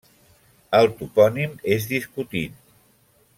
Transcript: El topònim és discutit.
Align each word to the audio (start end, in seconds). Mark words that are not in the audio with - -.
El 0.77 0.89
topònim 1.01 1.53
és 1.77 1.87
discutit. 1.93 2.57